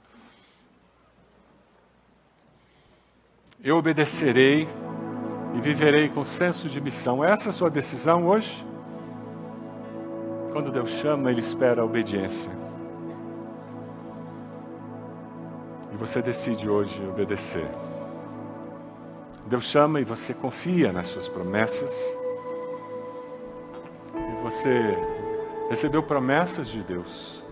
[3.64, 4.68] Eu obedecerei
[5.54, 7.24] e viverei com senso de missão.
[7.24, 8.66] Essa é a sua decisão hoje?
[10.52, 12.50] Quando Deus chama, Ele espera a obediência.
[15.92, 17.68] E você decide hoje obedecer.
[19.46, 21.92] Deus chama e você confia nas suas promessas.
[24.14, 24.96] E você
[25.70, 27.42] recebeu promessas de Deus,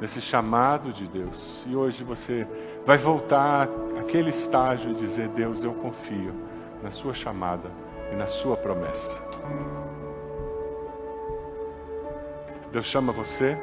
[0.00, 1.64] nesse chamado de Deus.
[1.66, 2.46] E hoje você
[2.84, 3.68] vai voltar
[3.98, 6.34] àquele estágio e dizer: Deus, eu confio
[6.82, 7.70] na Sua chamada
[8.12, 9.20] e na Sua promessa.
[12.72, 13.56] Deus chama você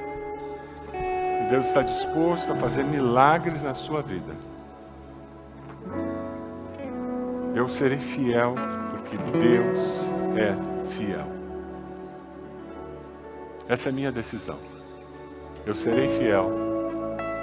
[0.93, 4.36] e Deus está disposto a fazer milagres na sua vida.
[7.55, 8.53] Eu serei fiel
[8.91, 10.01] porque Deus
[10.38, 10.55] é
[10.91, 11.26] fiel.
[13.70, 14.57] Essa é a minha decisão.
[15.65, 16.51] Eu serei fiel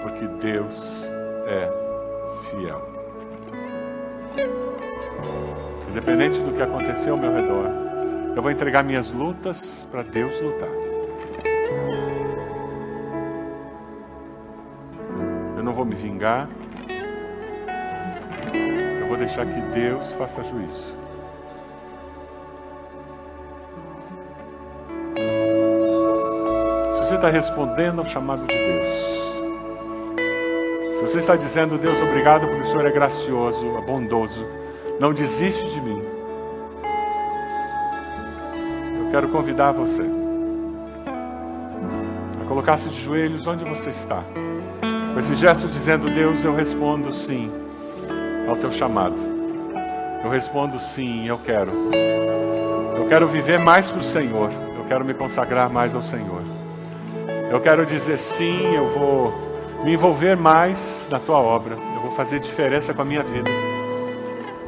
[0.02, 1.13] porque Deus é
[2.50, 2.82] fiel.
[5.90, 7.70] Independente do que acontecer ao meu redor,
[8.34, 10.68] eu vou entregar minhas lutas para Deus lutar.
[15.56, 16.48] Eu não vou me vingar.
[19.00, 20.96] Eu vou deixar que Deus faça juízo.
[26.94, 29.33] Se você está respondendo ao chamado de Deus,
[31.14, 34.44] você está dizendo, Deus, obrigado porque o Senhor é gracioso, é bondoso,
[34.98, 36.02] não desiste de mim.
[38.98, 40.02] Eu quero convidar você
[42.42, 44.24] a colocar-se de joelhos onde você está,
[45.12, 47.48] com esse gesto dizendo, Deus, eu respondo sim
[48.48, 49.14] ao teu chamado.
[50.24, 51.70] Eu respondo sim, eu quero.
[52.96, 54.50] Eu quero viver mais para o Senhor.
[54.76, 56.42] Eu quero me consagrar mais ao Senhor.
[57.52, 59.53] Eu quero dizer sim, eu vou
[59.84, 61.76] me envolver mais na tua obra.
[61.94, 63.50] Eu vou fazer diferença com a minha vida.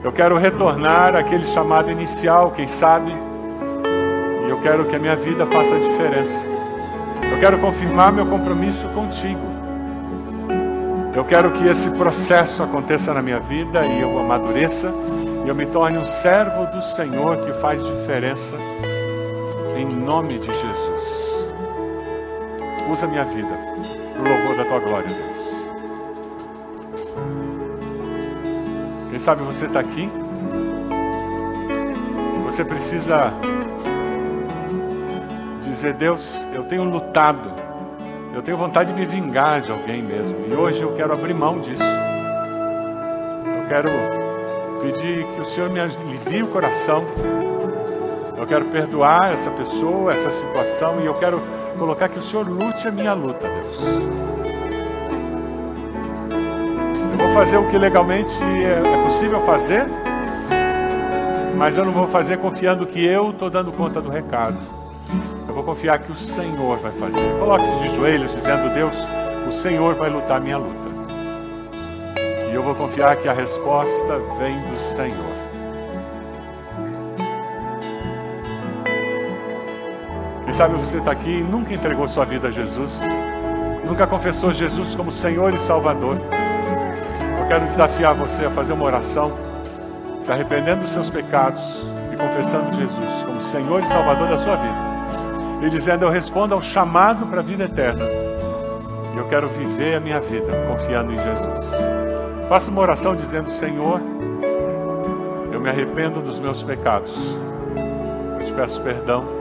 [0.05, 3.11] Eu quero retornar àquele chamado inicial, quem sabe,
[4.47, 6.45] e eu quero que a minha vida faça diferença.
[7.33, 9.41] Eu quero confirmar meu compromisso contigo.
[11.15, 14.93] Eu quero que esse processo aconteça na minha vida e eu amadureça
[15.47, 18.55] e eu me torne um servo do Senhor que faz diferença
[19.79, 21.47] em nome de Jesus.
[22.91, 25.47] Usa minha vida o louvor da tua glória, Deus.
[29.11, 30.11] Quem sabe você está aqui?
[32.45, 33.33] Você precisa
[35.63, 37.51] dizer: Deus, eu tenho lutado,
[38.35, 41.61] eu tenho vontade de me vingar de alguém mesmo, e hoje eu quero abrir mão
[41.61, 41.83] disso.
[41.83, 43.91] Eu quero
[44.81, 47.05] pedir que o Senhor me alivie o coração.
[48.39, 51.41] Eu quero perdoar essa pessoa, essa situação, e eu quero
[51.77, 53.79] colocar que o Senhor lute a minha luta, Deus.
[57.13, 59.87] Eu vou fazer o que legalmente é, é possível fazer,
[61.57, 64.59] mas eu não vou fazer confiando que eu estou dando conta do recado.
[65.49, 67.39] Eu vou confiar que o Senhor vai fazer.
[67.39, 68.97] Coloque-se de joelhos, dizendo: Deus,
[69.49, 70.87] o Senhor vai lutar a minha luta.
[72.51, 75.36] E eu vou confiar que a resposta vem do Senhor.
[80.57, 82.91] Sabe você está aqui e nunca entregou sua vida a Jesus,
[83.87, 86.17] nunca confessou Jesus como Senhor e Salvador.
[87.39, 89.33] Eu quero desafiar você a fazer uma oração,
[90.23, 91.63] se arrependendo dos seus pecados
[92.11, 95.67] e confessando Jesus como Senhor e Salvador da sua vida.
[95.67, 98.07] E dizendo: Eu respondo ao chamado para a vida eterna.
[99.15, 101.67] E eu quero viver a minha vida confiando em Jesus.
[102.49, 104.01] Faça uma oração dizendo: Senhor,
[105.53, 107.15] eu me arrependo dos meus pecados.
[108.41, 109.36] Eu te peço perdão.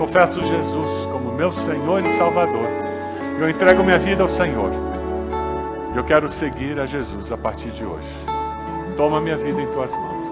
[0.00, 2.66] Confesso Jesus como meu Senhor e Salvador.
[3.38, 4.70] Eu entrego minha vida ao Senhor.
[5.94, 8.08] Eu quero seguir a Jesus a partir de hoje.
[8.96, 10.26] Toma minha vida em tuas mãos.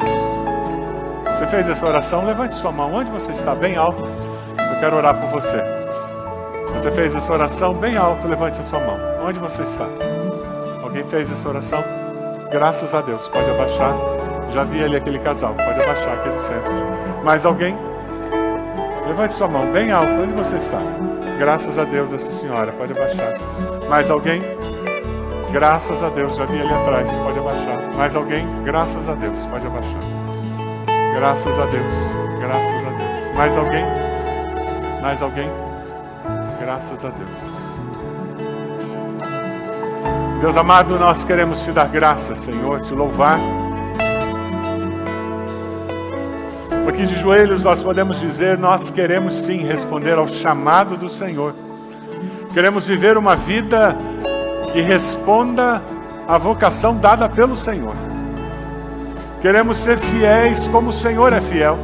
[1.37, 2.25] Você fez essa oração?
[2.25, 2.95] Levante sua mão.
[2.95, 3.55] Onde você está?
[3.55, 4.03] Bem alto.
[4.03, 5.63] Eu quero orar por você.
[6.73, 8.27] Você fez essa oração bem alto.
[8.27, 8.99] Levante a sua mão.
[9.23, 9.87] Onde você está?
[10.83, 11.85] Alguém fez essa oração?
[12.51, 13.29] Graças a Deus.
[13.29, 13.95] Pode abaixar.
[14.51, 15.53] Já vi ali aquele casal.
[15.53, 16.73] Pode abaixar aqui no centro.
[17.23, 17.88] Mais alguém?
[19.09, 20.13] Levante sua mão bem alto.
[20.13, 20.79] Onde você está?
[21.39, 22.71] Graças a Deus, essa senhora.
[22.73, 23.39] Pode abaixar.
[23.89, 24.43] Mais alguém?
[25.51, 26.37] Graças a Deus.
[26.37, 27.11] Já vi ali atrás.
[27.19, 27.81] Pode abaixar.
[27.97, 28.47] Mais alguém?
[28.65, 29.47] Graças a Deus.
[29.47, 30.01] Pode abaixar.
[31.17, 31.93] Graças a Deus.
[32.39, 33.35] Graças a Deus.
[33.35, 33.85] Mais alguém?
[35.01, 35.51] Mais alguém?
[36.61, 37.31] Graças a Deus.
[40.41, 43.41] Deus amado, nós queremos te dar graças, Senhor, te louvar.
[46.99, 51.55] Aqui de joelhos nós podemos dizer: nós queremos sim responder ao chamado do Senhor.
[52.53, 53.97] Queremos viver uma vida
[54.73, 55.81] que responda
[56.27, 57.95] à vocação dada pelo Senhor.
[59.41, 61.79] Queremos ser fiéis como o Senhor é fiel.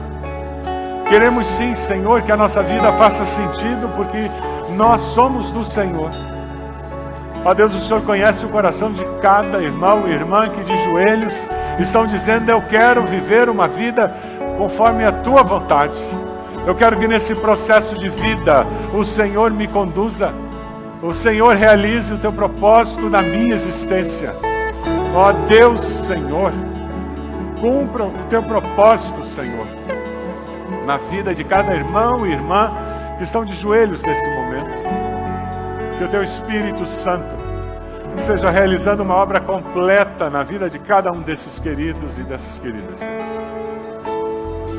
[1.09, 4.29] Queremos sim, Senhor, que a nossa vida faça sentido, porque
[4.77, 6.11] nós somos do Senhor.
[7.45, 11.35] Ó Deus, o Senhor conhece o coração de cada irmão e irmã que de joelhos
[11.79, 14.13] estão dizendo: Eu quero viver uma vida
[14.57, 15.97] conforme a tua vontade.
[16.67, 20.33] Eu quero que nesse processo de vida o Senhor me conduza,
[21.03, 24.35] o Senhor realize o teu propósito na minha existência.
[25.15, 26.53] Ó Deus, Senhor,
[27.61, 29.67] cumpra o teu propósito, Senhor,
[30.87, 32.73] na vida de cada irmão e irmã
[33.19, 34.75] que estão de joelhos nesse momento.
[35.99, 37.37] Que o teu Espírito Santo
[38.17, 43.01] esteja realizando uma obra completa na vida de cada um desses queridos e dessas queridas.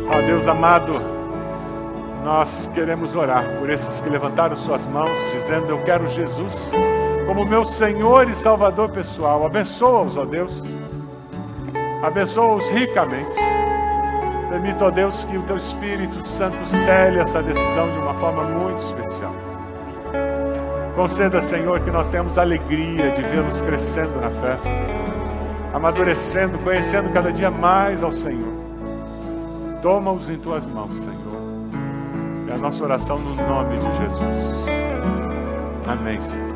[0.08, 0.93] Ó Deus amado,
[2.24, 6.72] nós queremos orar por esses que levantaram suas mãos, dizendo: Eu quero Jesus
[7.26, 9.45] como meu Senhor e Salvador pessoal.
[9.45, 10.64] Abençoa-os, ó Deus.
[12.01, 13.36] Abençoa-os ricamente.
[14.49, 18.84] Permita, ó Deus, que o teu Espírito Santo cele essa decisão de uma forma muito
[18.84, 19.34] especial.
[20.95, 24.58] Conceda, Senhor, que nós tenhamos alegria de vê-los crescendo na fé,
[25.74, 28.64] amadurecendo, conhecendo cada dia mais ao Senhor.
[29.86, 32.50] Toma-os em tuas mãos, Senhor.
[32.50, 34.66] É a nossa oração no nome de Jesus.
[35.88, 36.56] Amém, Senhor.